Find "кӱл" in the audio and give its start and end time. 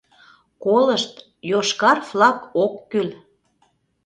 2.89-3.09